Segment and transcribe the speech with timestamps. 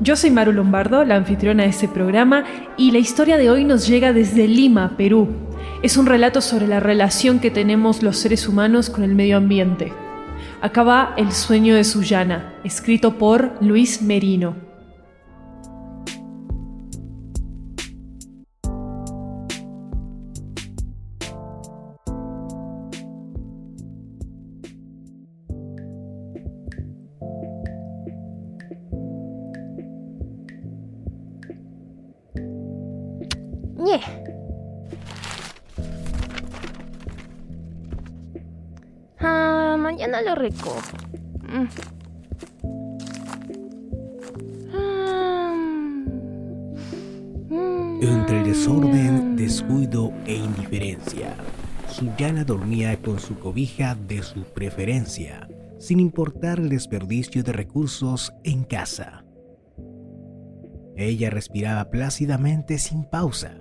[0.00, 2.44] Yo soy Maru Lombardo, la anfitriona de este programa,
[2.76, 5.28] y la historia de hoy nos llega desde Lima, Perú.
[5.82, 9.92] Es un relato sobre la relación que tenemos los seres humanos con el medio ambiente.
[10.60, 14.67] Acá va El sueño de Sullana, escrito por Luis Merino.
[39.20, 40.80] Ah, mañana lo recojo.
[41.42, 41.68] Mm.
[44.74, 45.54] Ah,
[47.50, 48.02] mm.
[48.02, 51.34] Entre el desorden, descuido e indiferencia,
[51.88, 55.48] Suyana dormía con su cobija de su preferencia,
[55.78, 59.24] sin importar el desperdicio de recursos en casa.
[60.96, 63.60] Ella respiraba plácidamente sin pausa,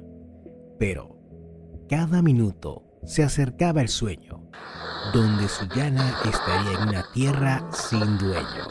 [0.79, 1.17] pero
[1.89, 4.49] cada minuto se acercaba el sueño,
[5.13, 8.67] donde Suyana estaría en una tierra sin dueño.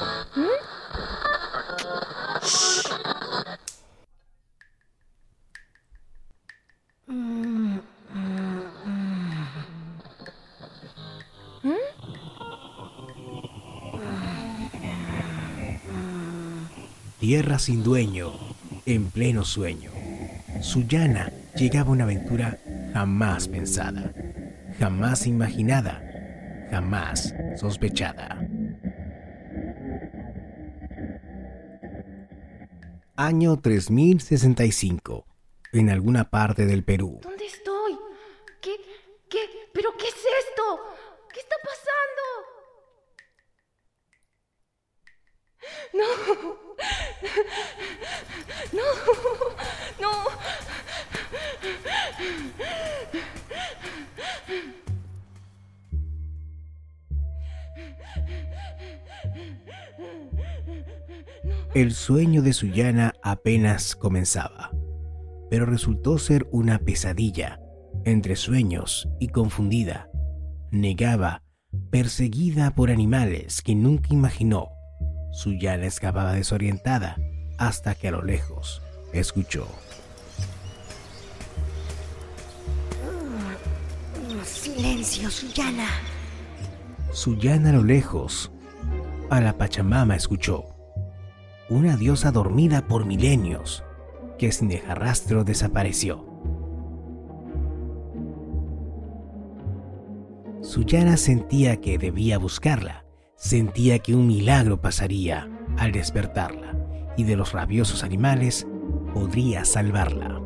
[17.19, 18.33] Tierra sin dueño,
[18.85, 19.91] en pleno sueño.
[20.61, 22.59] Suyana llegaba una aventura
[22.93, 24.13] jamás pensada,
[24.79, 26.03] jamás imaginada,
[26.71, 28.39] jamás sospechada.
[33.17, 35.25] Año 3065,
[35.73, 37.21] en alguna parte del Perú.
[37.23, 37.99] ¿Dónde estoy?
[38.61, 38.77] ¿Qué?
[39.31, 39.39] ¿Qué?
[39.73, 40.81] ¿Pero qué es esto?
[41.33, 42.23] ¿Qué está pasando?
[45.95, 46.05] No.
[48.73, 48.83] No.
[61.77, 64.71] El sueño de Suyana apenas comenzaba,
[65.51, 67.61] pero resultó ser una pesadilla,
[68.07, 70.09] entre sueños y confundida.
[70.71, 71.43] Negaba,
[71.91, 74.71] perseguida por animales que nunca imaginó.
[75.33, 77.19] Suyana escapaba desorientada
[77.59, 78.81] hasta que a lo lejos
[79.13, 79.69] escuchó.
[84.45, 85.89] Silencio, Suyana.
[87.13, 88.51] Suyana a lo lejos,
[89.29, 90.76] a la Pachamama escuchó.
[91.69, 93.83] Una diosa dormida por milenios,
[94.39, 96.25] que sin dejar rastro desapareció.
[100.63, 103.05] Suyana sentía que debía buscarla,
[103.35, 106.77] sentía que un milagro pasaría al despertarla
[107.17, 108.65] y de los rabiosos animales
[109.13, 110.41] podría salvarla.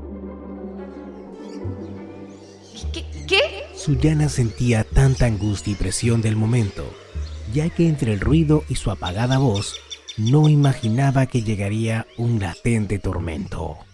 [2.94, 3.04] ¿Qué?
[3.28, 3.40] ¿Qué?
[3.74, 6.84] Suyana sentía tanta angustia y presión del momento,
[7.52, 9.76] ya que entre el ruido y su apagada voz
[10.16, 13.89] no imaginaba que llegaría un latente tormento.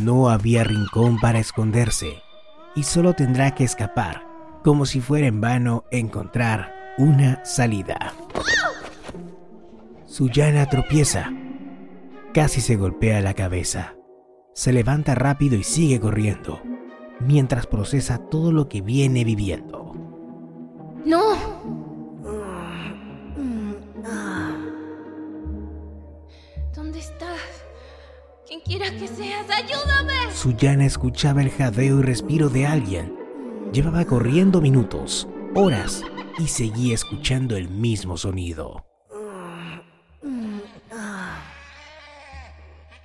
[0.00, 2.22] No había rincón para esconderse
[2.74, 4.26] y solo tendrá que escapar,
[4.64, 8.14] como si fuera en vano encontrar una salida.
[10.06, 11.30] Suyana tropieza,
[12.32, 13.94] casi se golpea la cabeza.
[14.54, 16.62] Se levanta rápido y sigue corriendo,
[17.20, 19.94] mientras procesa todo lo que viene viviendo.
[28.70, 30.14] Quiera que seas, ayúdame.
[30.32, 33.16] Suyana escuchaba el jadeo y respiro de alguien.
[33.72, 35.26] Llevaba corriendo minutos,
[35.56, 36.04] horas,
[36.38, 38.86] y seguía escuchando el mismo sonido.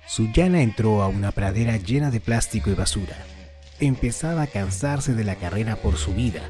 [0.06, 3.16] Suyana entró a una pradera llena de plástico y basura.
[3.80, 6.42] Empezaba a cansarse de la carrera por su vida.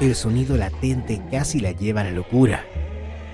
[0.00, 2.64] El sonido latente casi la lleva a la locura,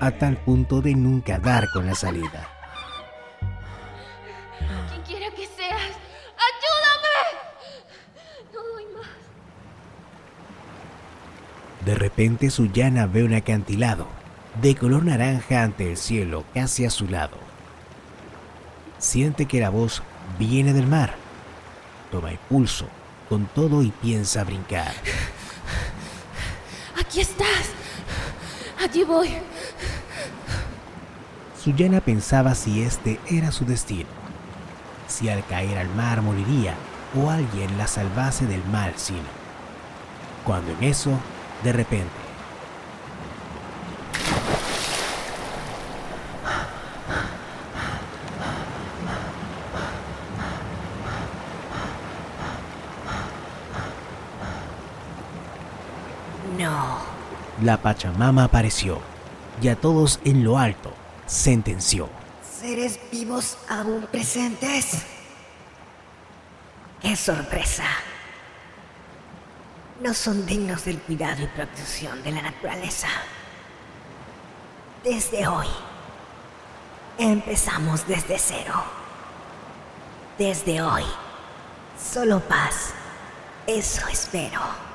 [0.01, 2.60] a tal punto de nunca dar con la salida.
[5.11, 5.91] Quiera que seas,
[6.47, 7.17] ayúdame.
[8.53, 9.09] No doy más.
[11.85, 14.07] De repente Suyana ve un acantilado,
[14.61, 17.35] de color naranja ante el cielo, casi a su lado.
[18.99, 20.01] Siente que la voz
[20.39, 21.15] viene del mar.
[22.09, 22.87] Toma impulso,
[23.27, 24.93] con todo y piensa brincar.
[26.97, 27.71] Aquí estás.
[28.81, 29.33] Allí voy.
[31.61, 34.20] Suyana pensaba si este era su destino,
[35.11, 36.73] si al caer al mar moriría
[37.15, 39.29] o alguien la salvase del mal sino.
[40.43, 41.11] Cuando en eso,
[41.63, 42.09] de repente,
[56.57, 56.97] No.
[57.61, 58.99] la Pachamama apareció
[59.61, 60.93] y a todos en lo alto
[61.25, 62.20] sentenció.
[62.61, 65.01] ¿Seres vivos aún presentes?
[67.01, 67.85] ¡Qué sorpresa!
[69.99, 73.07] No son dignos del cuidado y protección de la naturaleza.
[75.03, 75.65] Desde hoy,
[77.17, 78.83] empezamos desde cero.
[80.37, 81.05] Desde hoy,
[81.97, 82.93] solo paz.
[83.65, 84.90] Eso espero.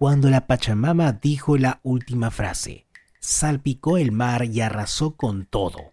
[0.00, 2.86] Cuando la Pachamama dijo la última frase,
[3.18, 5.92] salpicó el mar y arrasó con todo.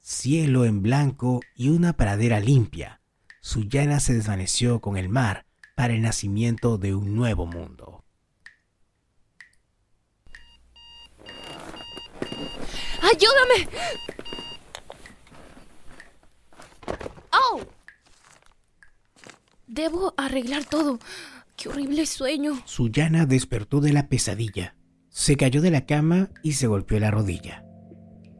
[0.00, 3.00] Cielo en blanco y una pradera limpia.
[3.40, 5.46] Suyana se desvaneció con el mar
[5.76, 8.02] para el nacimiento de un nuevo mundo.
[13.00, 13.68] ¡Ayúdame!
[17.30, 17.60] ¡Oh!
[19.68, 20.98] Debo arreglar todo.
[21.58, 22.62] ¡Qué horrible sueño!
[22.66, 24.76] Suyana despertó de la pesadilla,
[25.08, 27.64] se cayó de la cama y se golpeó la rodilla.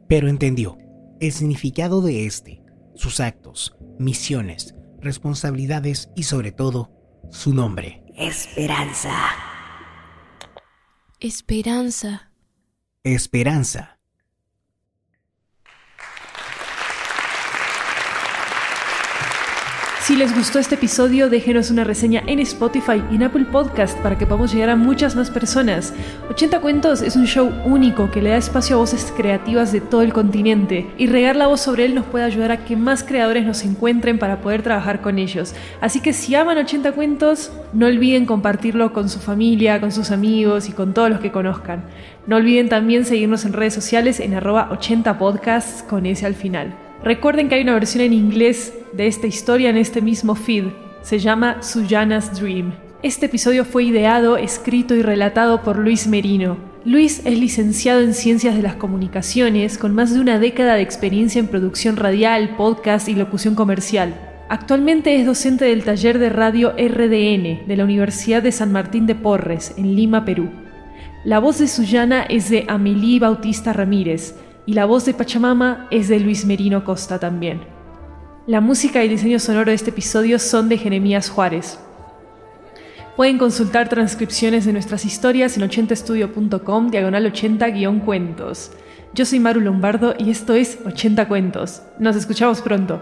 [0.07, 0.77] Pero entendió
[1.19, 2.63] el significado de este,
[2.95, 6.93] sus actos, misiones, responsabilidades y sobre todo
[7.29, 8.05] su nombre.
[8.15, 9.11] Esperanza.
[11.19, 12.31] Esperanza.
[13.03, 13.98] Esperanza.
[20.09, 24.17] Si les gustó este episodio, déjenos una reseña en Spotify y en Apple Podcast para
[24.17, 25.93] que podamos llegar a muchas más personas.
[26.31, 30.01] 80 Cuentos es un show único que le da espacio a voces creativas de todo
[30.01, 33.45] el continente y regar la voz sobre él nos puede ayudar a que más creadores
[33.45, 35.53] nos encuentren para poder trabajar con ellos.
[35.79, 40.69] Así que si aman 80 Cuentos, no olviden compartirlo con su familia, con sus amigos
[40.69, 41.83] y con todos los que conozcan.
[42.25, 46.88] No olviden también seguirnos en redes sociales en arroba 80 podcasts con ese al final.
[47.03, 50.65] Recuerden que hay una versión en inglés de esta historia en este mismo feed.
[51.01, 52.73] Se llama Suyana's Dream.
[53.03, 56.57] Este episodio fue ideado, escrito y relatado por Luis Merino.
[56.83, 61.39] Luis es licenciado en Ciencias de las Comunicaciones con más de una década de experiencia
[61.39, 64.13] en producción radial, podcast y locución comercial.
[64.49, 69.15] Actualmente es docente del taller de radio RDN de la Universidad de San Martín de
[69.15, 70.49] Porres, en Lima, Perú.
[71.23, 74.35] La voz de Suyana es de Amelie Bautista Ramírez
[74.69, 77.61] y la voz de Pachamama es de Luis Merino Costa también.
[78.45, 81.79] La música y diseño sonoro de este episodio son de Jeremías Juárez.
[83.15, 88.71] Pueden consultar transcripciones de nuestras historias en 80estudio.com diagonal 80-cuentos.
[89.15, 91.81] Yo soy Maru Lombardo y esto es 80 Cuentos.
[91.97, 93.01] Nos escuchamos pronto.